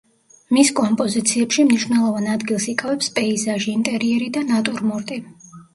მის 0.55 0.71
კომპოზიციებში 0.79 1.65
მნიშვნელოვან 1.69 2.33
ადგილს 2.39 2.67
იკავებს 2.75 3.13
პეიზაჟი, 3.21 3.73
ინტერიერი 3.79 4.35
და 4.41 4.49
ნატურმორტი. 4.57 5.25